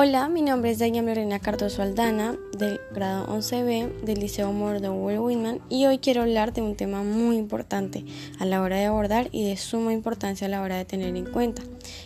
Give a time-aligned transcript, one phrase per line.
[0.00, 5.58] Hola, mi nombre es Dayana Lorena Cardoso Aldana, del grado 11B del Liceo Will Whitman,
[5.68, 8.04] y hoy quiero hablar de un tema muy importante
[8.38, 11.24] a la hora de abordar y de suma importancia a la hora de tener en
[11.24, 11.62] cuenta,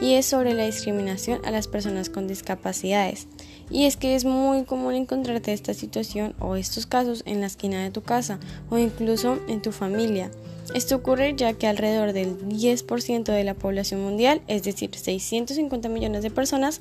[0.00, 3.28] y es sobre la discriminación a las personas con discapacidades.
[3.68, 7.82] Y es que es muy común encontrarte esta situación o estos casos en la esquina
[7.82, 8.38] de tu casa
[8.70, 10.30] o incluso en tu familia.
[10.72, 16.22] Esto ocurre ya que alrededor del 10% de la población mundial, es decir, 650 millones
[16.22, 16.80] de personas,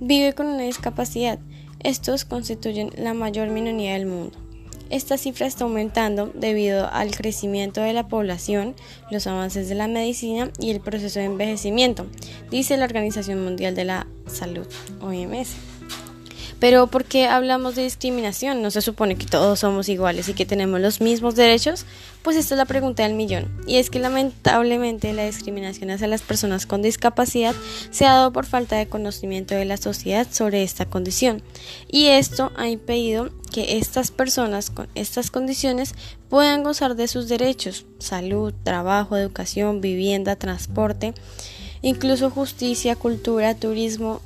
[0.00, 1.38] vive con una discapacidad.
[1.80, 4.38] Estos constituyen la mayor minoría del mundo.
[4.90, 8.74] Esta cifra está aumentando debido al crecimiento de la población,
[9.10, 12.06] los avances de la medicina y el proceso de envejecimiento,
[12.50, 14.66] dice la Organización Mundial de la Salud,
[15.00, 15.73] OMS.
[16.64, 18.62] Pero ¿por qué hablamos de discriminación?
[18.62, 21.84] ¿No se supone que todos somos iguales y que tenemos los mismos derechos?
[22.22, 23.54] Pues esta es la pregunta del millón.
[23.66, 27.54] Y es que lamentablemente la discriminación hacia las personas con discapacidad
[27.90, 31.42] se ha dado por falta de conocimiento de la sociedad sobre esta condición.
[31.86, 35.94] Y esto ha impedido que estas personas con estas condiciones
[36.30, 41.12] puedan gozar de sus derechos, salud, trabajo, educación, vivienda, transporte,
[41.82, 44.22] incluso justicia, cultura, turismo,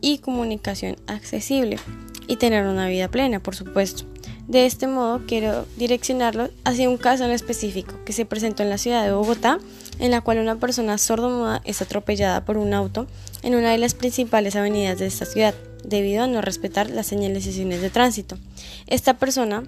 [0.00, 1.78] y comunicación accesible
[2.26, 4.04] y tener una vida plena, por supuesto.
[4.46, 8.78] De este modo quiero direccionarlo hacia un caso en específico que se presentó en la
[8.78, 9.58] ciudad de Bogotá,
[10.00, 13.06] en la cual una persona sordomuda es atropellada por un auto
[13.42, 17.80] en una de las principales avenidas de esta ciudad, debido a no respetar las señalizaciones
[17.80, 18.38] de tránsito.
[18.88, 19.62] Esta persona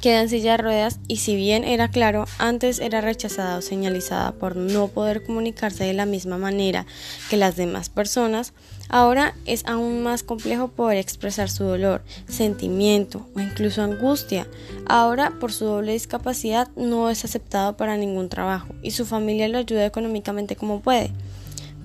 [0.00, 4.32] queda en silla de ruedas y si bien era claro, antes era rechazada o señalizada
[4.32, 6.84] por no poder comunicarse de la misma manera
[7.30, 8.52] que las demás personas,
[8.88, 14.46] ahora es aún más complejo poder expresar su dolor, sentimiento o incluso angustia.
[14.86, 19.58] Ahora, por su doble discapacidad, no es aceptado para ningún trabajo y su familia lo
[19.58, 21.12] ayuda económicamente como puede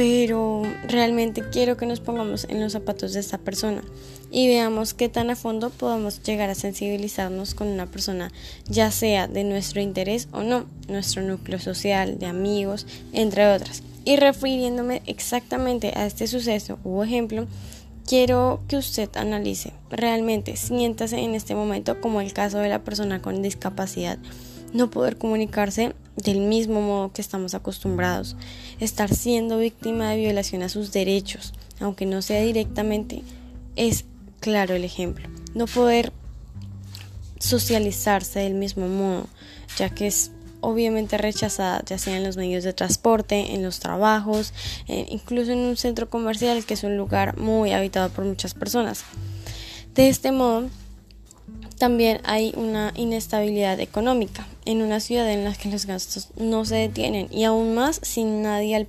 [0.00, 3.82] pero realmente quiero que nos pongamos en los zapatos de esta persona
[4.30, 8.32] y veamos qué tan a fondo podemos llegar a sensibilizarnos con una persona,
[8.66, 13.82] ya sea de nuestro interés o no, nuestro núcleo social, de amigos, entre otras.
[14.04, 17.46] Y refiriéndome exactamente a este suceso u ejemplo,
[18.06, 23.20] quiero que usted analice realmente, siéntase en este momento como el caso de la persona
[23.20, 24.18] con discapacidad
[24.72, 28.36] no poder comunicarse del mismo modo que estamos acostumbrados,
[28.78, 33.22] estar siendo víctima de violación a sus derechos, aunque no sea directamente,
[33.76, 34.04] es
[34.40, 35.28] claro el ejemplo.
[35.54, 36.12] No poder
[37.38, 39.26] socializarse del mismo modo,
[39.76, 44.52] ya que es obviamente rechazada, ya sea en los medios de transporte, en los trabajos,
[44.88, 49.04] eh, incluso en un centro comercial que es un lugar muy habitado por muchas personas.
[49.94, 50.68] De este modo,
[51.78, 56.76] también hay una inestabilidad económica en una ciudad en la que los gastos no se
[56.76, 58.86] detienen y aún más sin nadie al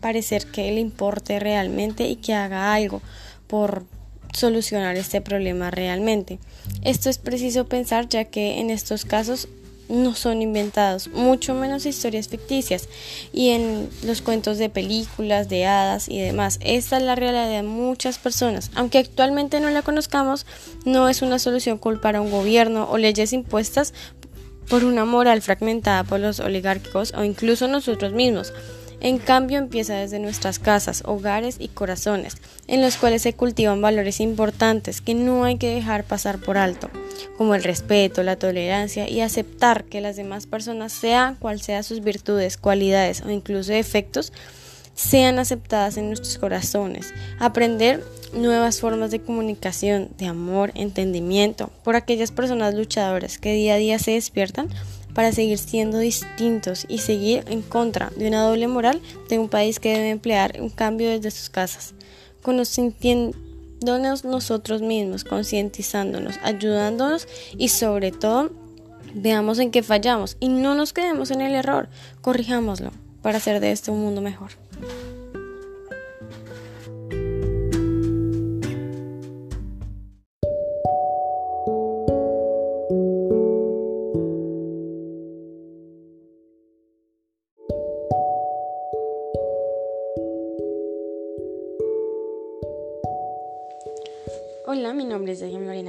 [0.00, 3.00] parecer que le importe realmente y que haga algo
[3.46, 3.84] por
[4.32, 6.38] solucionar este problema realmente.
[6.82, 9.48] Esto es preciso pensar ya que en estos casos
[9.88, 12.88] no son inventados, mucho menos historias ficticias
[13.32, 16.58] y en los cuentos de películas, de hadas y demás.
[16.62, 18.70] Esta es la realidad de muchas personas.
[18.74, 20.46] Aunque actualmente no la conozcamos,
[20.84, 23.94] no es una solución culpar a un gobierno o leyes impuestas
[24.68, 28.52] por una moral fragmentada por los oligárquicos o incluso nosotros mismos.
[29.00, 32.36] En cambio, empieza desde nuestras casas, hogares y corazones,
[32.66, 36.90] en los cuales se cultivan valores importantes que no hay que dejar pasar por alto,
[37.36, 42.00] como el respeto, la tolerancia y aceptar que las demás personas, sean cual sean sus
[42.00, 44.32] virtudes, cualidades o incluso defectos,
[44.94, 47.14] sean aceptadas en nuestros corazones.
[47.38, 53.78] Aprender nuevas formas de comunicación, de amor, entendimiento, por aquellas personas luchadoras que día a
[53.78, 54.68] día se despiertan
[55.14, 59.80] para seguir siendo distintos y seguir en contra de una doble moral de un país
[59.80, 61.94] que debe emplear un cambio desde sus casas,
[62.42, 67.26] conociéndonos nosotros mismos, concientizándonos, ayudándonos
[67.56, 68.50] y sobre todo
[69.14, 71.88] veamos en qué fallamos y no nos quedemos en el error,
[72.20, 74.67] corrijámoslo para hacer de este un mundo mejor.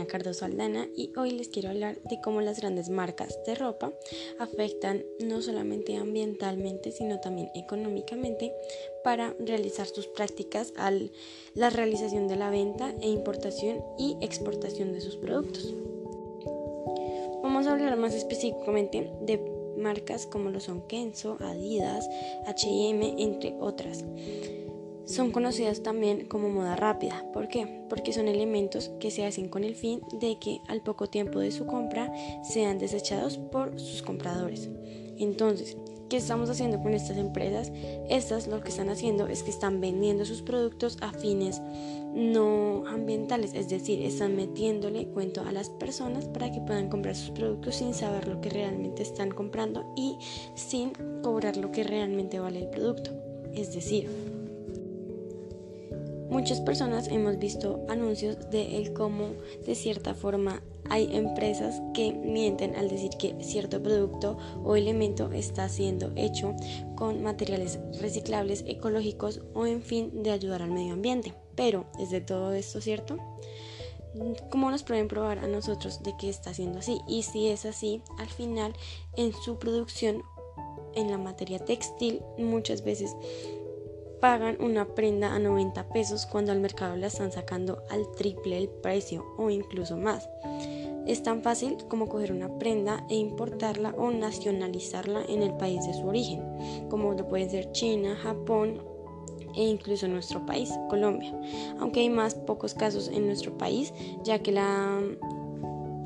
[0.10, 3.94] Cardoso Aldana y hoy les quiero hablar de cómo las grandes marcas de ropa
[4.40, 8.54] afectan no solamente ambientalmente, sino también económicamente
[9.04, 10.92] para realizar sus prácticas a
[11.54, 15.74] la realización de la venta e importación y exportación de sus productos.
[17.42, 19.40] Vamos a hablar más específicamente de
[19.78, 22.08] marcas como lo son Kenzo, Adidas,
[22.46, 24.04] H&M, entre otras.
[25.10, 27.26] Son conocidas también como moda rápida.
[27.34, 27.82] ¿Por qué?
[27.90, 31.52] Porque son elementos que se hacen con el fin de que al poco tiempo de
[31.52, 32.14] su compra
[32.44, 34.70] sean desechados por sus compradores.
[35.18, 35.78] Entonces,
[36.10, 37.72] ¿qué estamos haciendo con estas empresas?
[38.08, 41.60] Estas lo que están haciendo es que están vendiendo sus productos a fines
[42.14, 47.32] no ambientales, es decir, están metiéndole cuento a las personas para que puedan comprar sus
[47.32, 50.18] productos sin saber lo que realmente están comprando y
[50.56, 50.92] sin
[51.24, 53.12] cobrar lo que realmente vale el producto.
[53.54, 54.08] Es decir,
[56.30, 59.32] muchas personas hemos visto anuncios de el cómo
[59.66, 65.70] de cierta forma hay empresas que mienten al decir que cierto producto o elemento está
[65.70, 66.56] siendo hecho
[66.96, 71.34] con materiales reciclables, ecológicos o en fin de ayudar al medio ambiente.
[71.56, 73.18] Pero, ¿es de todo esto cierto?
[74.50, 77.00] ¿Cómo nos pueden probar a nosotros de que está siendo así?
[77.08, 78.74] Y si es así, al final
[79.16, 80.24] en su producción,
[80.96, 83.16] en la materia textil, muchas veces
[84.20, 88.70] pagan una prenda a 90 pesos cuando al mercado la están sacando al triple el
[88.70, 90.30] precio o incluso más.
[91.08, 95.94] Es tan fácil como coger una prenda e importarla o nacionalizarla en el país de
[95.94, 98.82] su origen, como lo pueden ser China, Japón
[99.56, 101.34] e incluso nuestro país, Colombia.
[101.80, 103.94] Aunque hay más pocos casos en nuestro país,
[104.24, 105.02] ya que la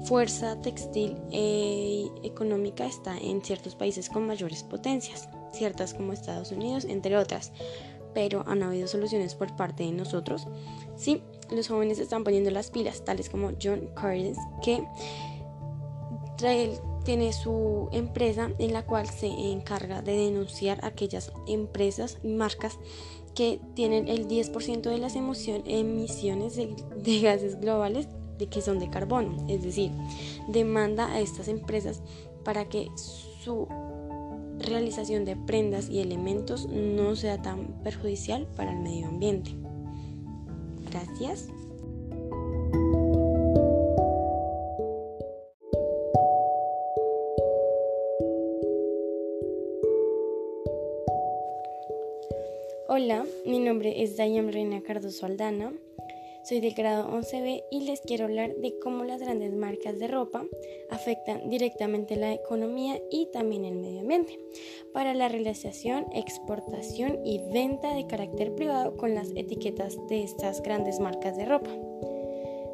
[0.06, 6.86] fuerza textil e económica está en ciertos países con mayores potencias, ciertas como Estados Unidos,
[6.86, 7.52] entre otras.
[8.14, 10.48] Pero han habido soluciones por parte de nosotros.
[10.96, 11.22] Sí,
[11.52, 14.84] los jóvenes están poniendo las pilas, tales como John Curtis, que
[17.04, 22.80] tiene su empresa en la cual se encarga de denunciar aquellas empresas y marcas
[23.36, 28.08] que tienen el 10% de las emisiones de, de gases globales
[28.38, 29.92] de que son de carbono, es decir,
[30.48, 32.02] demanda a estas empresas
[32.44, 33.68] para que su
[34.74, 39.52] realización de prendas y elementos no sea tan perjudicial para el medio ambiente.
[40.90, 41.48] Gracias.
[52.88, 55.72] Hola, mi nombre es Dayan Reina Cardoso Aldana.
[56.44, 60.44] Soy del grado 11B y les quiero hablar de cómo las grandes marcas de ropa
[60.90, 64.38] afectan directamente la economía y también el medio ambiente
[64.92, 71.00] para la realización, exportación y venta de carácter privado con las etiquetas de estas grandes
[71.00, 71.70] marcas de ropa.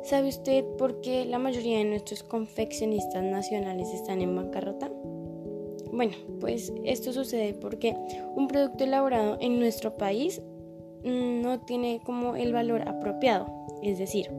[0.03, 4.91] ¿Sabe usted por qué la mayoría de nuestros confeccionistas nacionales están en bancarrota?
[5.91, 7.95] Bueno, pues esto sucede porque
[8.35, 10.41] un producto elaborado en nuestro país
[11.03, 13.47] no tiene como el valor apropiado,
[13.81, 14.29] es decir,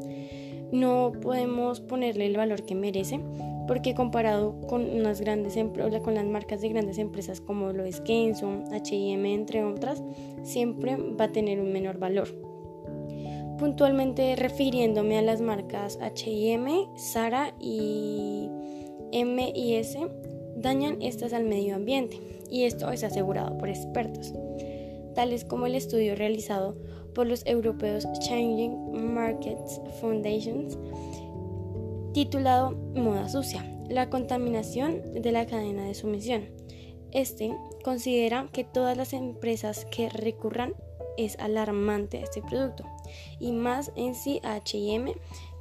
[0.73, 3.21] no podemos ponerle el valor que merece
[3.67, 5.57] porque comparado con grandes
[6.03, 10.03] con las marcas de grandes empresas como lo es Kenzo, H&M entre otras,
[10.43, 12.29] siempre va a tener un menor valor.
[13.59, 18.49] Puntualmente refiriéndome a las marcas H&M, Zara y
[19.13, 19.99] M&S,
[20.57, 22.19] dañan estas al medio ambiente
[22.51, 24.33] y esto es asegurado por expertos
[25.15, 26.77] tales como el estudio realizado
[27.15, 30.79] por los europeos Changing Markets Foundations
[32.13, 36.49] titulado Moda Sucia, la contaminación de la cadena de sumisión.
[37.13, 40.75] Este considera que todas las empresas que recurran
[41.17, 42.85] es alarmante a este producto
[43.39, 45.13] y más en sí H&M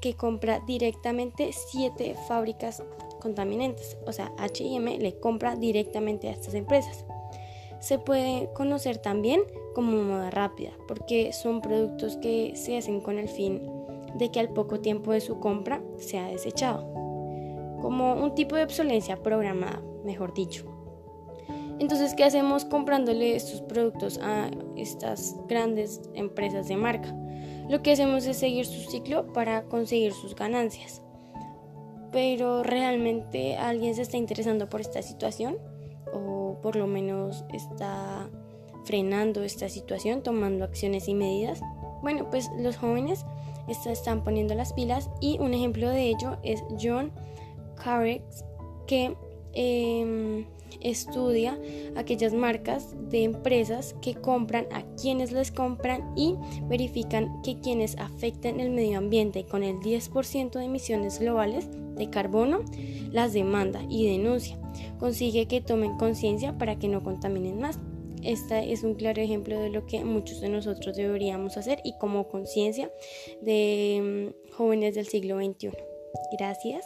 [0.02, 2.84] que compra directamente siete fábricas
[3.20, 7.06] contaminantes, o sea, H&M le compra directamente a estas empresas
[7.80, 9.42] se puede conocer también
[9.74, 13.70] como moda rápida, porque son productos que se hacen con el fin
[14.16, 16.82] de que al poco tiempo de su compra sea desechado,
[17.82, 20.66] como un tipo de obsolencia programada, mejor dicho.
[21.80, 27.16] Entonces, ¿qué hacemos comprándole estos productos a estas grandes empresas de marca?
[27.70, 31.02] Lo que hacemos es seguir su ciclo para conseguir sus ganancias.
[32.12, 35.58] Pero realmente alguien se está interesando por esta situación
[36.62, 38.30] por lo menos está
[38.86, 41.62] frenando esta situación, tomando acciones y medidas.
[42.02, 43.26] Bueno, pues los jóvenes
[43.68, 47.12] están poniendo las pilas y un ejemplo de ello es John
[47.76, 48.44] Carrex
[48.88, 49.16] que
[49.54, 50.46] em,
[50.82, 51.58] estudia
[51.96, 58.60] aquellas marcas de empresas que compran a quienes les compran y verifican que quienes afecten
[58.60, 62.62] el medio ambiente con el 10% de emisiones globales de carbono
[63.12, 64.58] las demanda y denuncia.
[64.98, 67.80] Consigue que tomen conciencia para que no contaminen más.
[68.24, 72.28] Este es un claro ejemplo de lo que muchos de nosotros deberíamos hacer y como
[72.28, 72.92] conciencia
[73.42, 75.70] de mm, jóvenes del siglo XXI.
[76.38, 76.86] Gracias.